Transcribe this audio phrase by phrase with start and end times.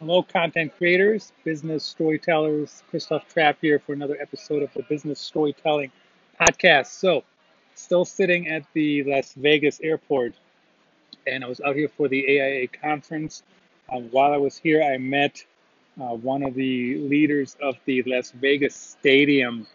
[0.00, 2.84] Hello, content creators, business storytellers.
[2.88, 5.90] Christoph Trapp here for another episode of the Business Storytelling
[6.40, 6.86] Podcast.
[6.86, 7.24] So,
[7.74, 10.34] still sitting at the Las Vegas airport,
[11.26, 13.42] and I was out here for the AIA conference.
[13.92, 15.44] Um, while I was here, I met
[16.00, 19.66] uh, one of the leaders of the Las Vegas Stadium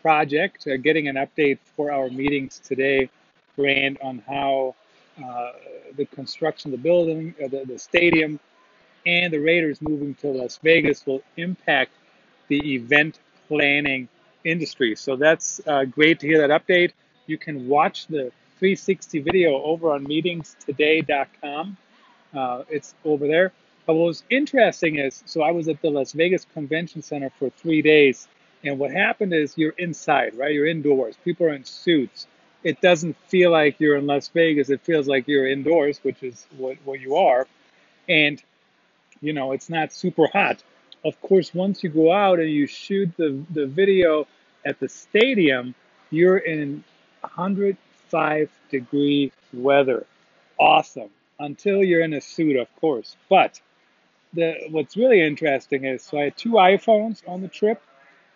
[0.00, 3.10] project, uh, getting an update for our meetings today,
[3.54, 4.74] Brand, on how
[5.22, 5.52] uh,
[5.94, 8.40] the construction the building, uh, the, the stadium,
[9.08, 11.92] and the Raiders moving to Las Vegas will impact
[12.48, 14.06] the event planning
[14.44, 14.94] industry.
[14.96, 16.92] So that's uh, great to hear that update.
[17.26, 21.76] You can watch the 360 video over on meetingstoday.com.
[22.36, 23.52] Uh, it's over there.
[23.86, 27.48] But what was interesting is, so I was at the Las Vegas Convention Center for
[27.48, 28.28] three days,
[28.62, 30.52] and what happened is you're inside, right?
[30.52, 31.16] You're indoors.
[31.24, 32.26] People are in suits.
[32.62, 34.68] It doesn't feel like you're in Las Vegas.
[34.68, 37.46] It feels like you're indoors, which is what, what you are.
[38.06, 38.42] And
[39.20, 40.62] you know, it's not super hot.
[41.04, 44.26] Of course, once you go out and you shoot the, the video
[44.64, 45.74] at the stadium,
[46.10, 46.84] you're in
[47.20, 50.06] 105 degree weather.
[50.58, 51.10] Awesome.
[51.38, 53.16] Until you're in a suit, of course.
[53.28, 53.60] But
[54.34, 57.80] the what's really interesting is so I had two iPhones on the trip.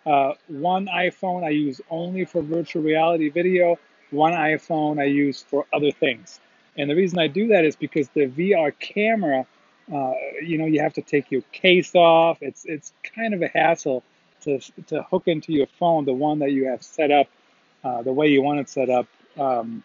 [0.05, 3.77] Uh, one iPhone I use only for virtual reality video.
[4.11, 6.39] One iPhone I use for other things.
[6.77, 9.45] And the reason I do that is because the VR camera
[9.91, 12.37] uh, you know, you have to take your case off.
[12.41, 14.03] It's it's kind of a hassle
[14.41, 17.27] to to hook into your phone the one that you have set up
[17.83, 19.83] uh, the way you want it set up um,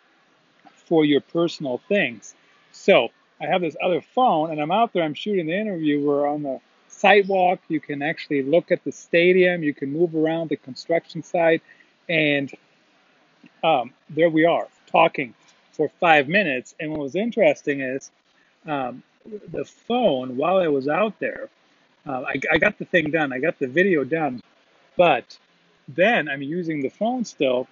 [0.87, 2.35] for your personal things.
[2.73, 3.09] So
[3.41, 5.03] I have this other phone, and I'm out there.
[5.03, 6.05] I'm shooting the interview.
[6.05, 7.61] We're on the sidewalk.
[7.69, 9.63] You can actually look at the stadium.
[9.63, 11.63] You can move around the construction site,
[12.09, 12.53] and
[13.63, 15.35] um, there we are talking
[15.73, 16.75] for five minutes.
[16.81, 18.11] And what was interesting is
[18.67, 19.03] um,
[19.53, 21.49] the phone while I was out there.
[22.07, 23.33] Uh, I, I got the thing done.
[23.33, 24.43] I got the video done,
[24.97, 25.39] but
[25.89, 27.67] then I'm using the phone still,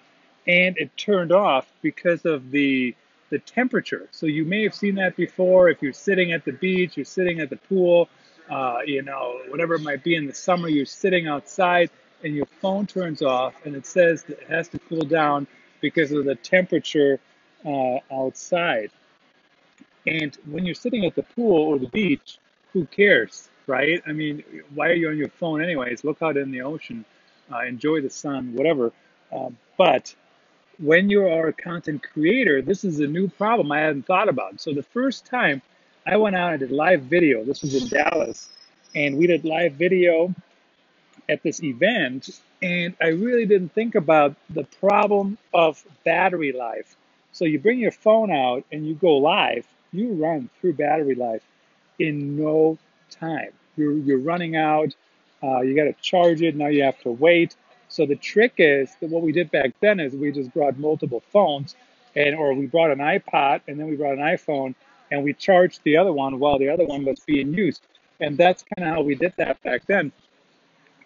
[0.47, 2.95] and it turned off because of the
[3.29, 4.07] the temperature.
[4.11, 5.69] So you may have seen that before.
[5.69, 8.07] If you're sitting at the beach, you're sitting at the pool,
[8.49, 11.89] uh, you know, whatever it might be in the summer, you're sitting outside,
[12.23, 15.45] and your phone turns off, and it says it has to cool down
[15.81, 17.19] because of the temperature
[17.65, 18.91] uh, outside.
[20.07, 22.39] And when you're sitting at the pool or the beach,
[22.71, 24.01] who cares, right?
[24.07, 26.05] I mean, why are you on your phone anyways?
[26.05, 27.03] Look out in the ocean,
[27.51, 28.93] uh, enjoy the sun, whatever.
[29.35, 30.15] Uh, but
[30.79, 34.61] when you are a content creator, this is a new problem I hadn't thought about.
[34.61, 35.61] So the first time
[36.05, 38.49] I went out and did live video, this was in Dallas,
[38.95, 40.33] and we did live video
[41.27, 42.29] at this event,
[42.61, 46.95] and I really didn't think about the problem of battery life.
[47.33, 51.43] So you bring your phone out and you go live, you run through battery life
[51.99, 52.77] in no
[53.09, 53.51] time.
[53.75, 54.95] You're, you're running out,
[55.43, 57.55] uh, you got to charge it, now you have to wait.
[57.89, 61.23] So the trick is that what we did back then is we just brought multiple
[61.31, 61.75] phones
[62.15, 64.75] and or we brought an iPod and then we brought an iPhone
[65.11, 67.81] and we charged the other one while the other one was being used.
[68.19, 70.11] And that's kind of how we did that back then.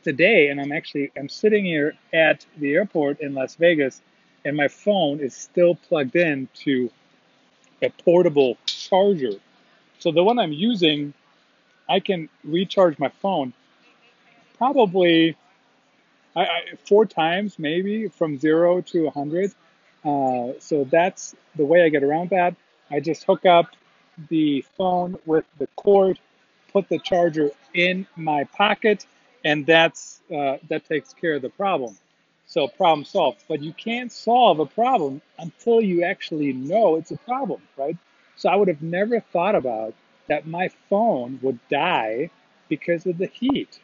[0.04, 4.02] Today, and I'm actually I'm sitting here at the airport in Las Vegas
[4.44, 6.90] and my phone is still plugged in to
[7.82, 9.34] a portable charger.
[10.00, 11.14] So the one I'm using,
[11.90, 13.54] I can recharge my phone
[14.62, 15.36] probably
[16.36, 19.52] I, I, four times, maybe from zero to 100.
[20.06, 22.56] Uh, so that's the way I get around that.
[22.92, 23.68] I just hook up
[24.30, 26.20] the phone with the cord,
[26.72, 29.08] put the charger in my pocket,
[29.44, 31.98] and that's uh, that takes care of the problem.
[32.52, 33.46] So problem solved.
[33.48, 37.98] But you can't solve a problem until you actually know it's a problem, right?
[38.36, 39.96] So I would have never thought about
[40.28, 42.30] that my phone would die
[42.70, 43.80] because of the heat.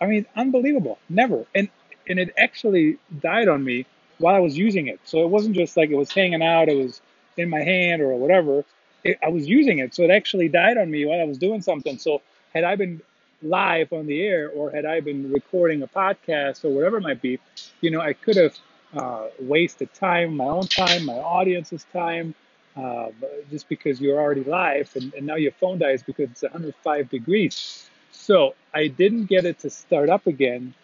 [0.00, 0.98] I mean, unbelievable.
[1.08, 1.46] Never.
[1.54, 1.68] And
[2.08, 3.86] and it actually died on me
[4.18, 5.00] while I was using it.
[5.04, 7.02] So it wasn't just like it was hanging out, it was
[7.36, 8.64] in my hand or whatever.
[9.04, 9.94] It, I was using it.
[9.94, 11.98] So it actually died on me while I was doing something.
[11.98, 12.22] So
[12.54, 13.02] had I been
[13.42, 17.22] live on the air or had I been recording a podcast or whatever it might
[17.22, 17.38] be,
[17.80, 18.56] you know, I could have
[18.94, 22.34] uh, wasted time, my own time, my audience's time,
[22.76, 23.08] uh,
[23.50, 27.88] just because you're already live and, and now your phone dies because it's 105 degrees.
[28.10, 30.74] So I didn't get it to start up again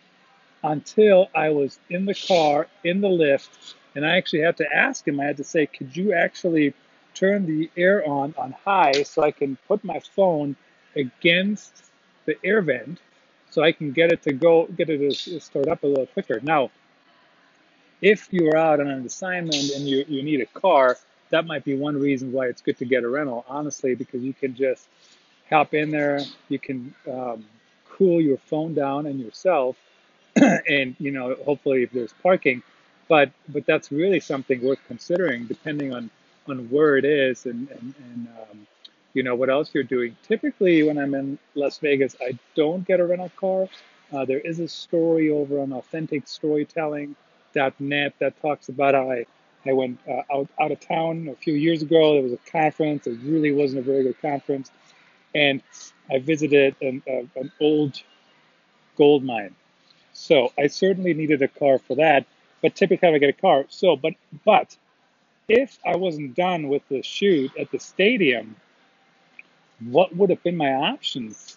[0.63, 5.07] until I was in the car, in the Lyft, and I actually had to ask
[5.07, 6.75] him, I had to say, could you actually
[7.15, 10.57] turn the air on on high so I can put my phone
[10.95, 11.86] against
[12.27, 12.99] the air vent
[13.51, 16.41] so I can get it to go, get it to start up a little quicker.
[16.43, 16.71] Now,
[18.03, 20.99] if you're out on an assignment and you, you need a car,
[21.31, 24.35] that might be one reason why it's good to get a rental, honestly, because you
[24.35, 24.89] can just
[25.49, 26.21] hop in there.
[26.49, 27.45] You can um,
[27.89, 29.77] cool your phone down and yourself,
[30.37, 32.63] and you know, hopefully, if there's parking,
[33.09, 36.11] but but that's really something worth considering, depending on
[36.49, 38.67] on where it is and and, and um,
[39.17, 40.17] you know what else you're doing.
[40.23, 43.67] Typically, when I'm in Las Vegas, I don't get a rental car.
[44.13, 49.27] Uh, there is a story over on AuthenticStorytelling.net that talks about how I
[49.69, 52.15] I went uh, out out of town a few years ago.
[52.15, 53.09] There was a conference.
[53.09, 54.71] It really wasn't a very good conference
[55.37, 55.63] and
[56.11, 58.01] I visited an, uh, an old
[58.97, 59.55] gold mine.
[60.13, 62.25] So I certainly needed a car for that,
[62.63, 63.67] but typically I get a car.
[63.69, 64.15] So, but
[64.45, 64.77] but
[65.49, 68.57] if I wasn't done with the shoot at the stadium,
[69.81, 71.57] what would have been my options?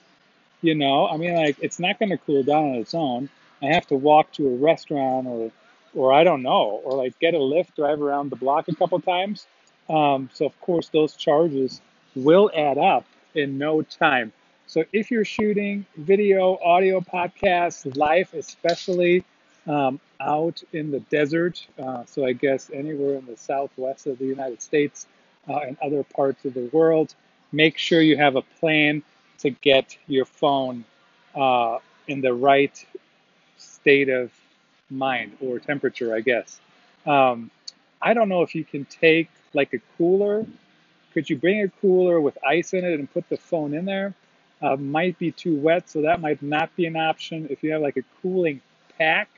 [0.62, 3.30] You know, I mean, like it's not going to cool down on its own.
[3.62, 5.52] I have to walk to a restaurant or,
[5.94, 9.00] or I don't know, or like get a Lyft, drive around the block a couple
[9.00, 9.48] times.
[9.90, 11.82] Um, so of course those charges
[12.16, 13.06] will add up
[13.36, 14.34] in no time.
[14.68, 19.24] So if you're shooting video, audio, podcasts, live, especially
[19.66, 24.26] um, out in the desert, uh, so I guess anywhere in the southwest of the
[24.26, 25.08] United States
[25.48, 27.16] uh, and other parts of the world,
[27.52, 29.04] make sure you have a plan
[29.40, 30.86] to get your phone
[31.36, 32.86] uh, in the right
[33.58, 34.32] state of
[34.90, 36.60] mind or temperature, I guess.
[37.06, 37.52] Um,
[38.02, 40.46] I don't know if you can take like a cooler.
[41.14, 44.14] Could you bring a cooler with ice in it and put the phone in there?
[44.62, 47.48] Uh, might be too wet, so that might not be an option.
[47.50, 48.62] If you have like a cooling
[48.98, 49.30] pack,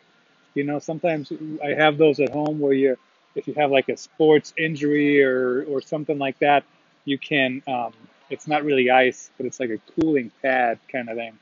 [0.55, 1.31] you know, sometimes
[1.63, 2.97] I have those at home where you,
[3.35, 6.63] if you have like a sports injury or or something like that,
[7.05, 7.61] you can.
[7.67, 7.93] Um,
[8.29, 11.37] it's not really ice, but it's like a cooling pad kind of thing.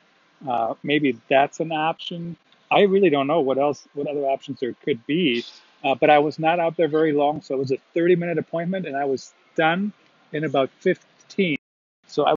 [0.48, 2.36] Uh, maybe that's an option.
[2.72, 5.44] I really don't know what else, what other options there could be.
[5.84, 8.38] Uh, but I was not out there very long, so it was a 30 minute
[8.38, 9.94] appointment, and I was done
[10.34, 11.58] in about 15.
[12.08, 12.36] So I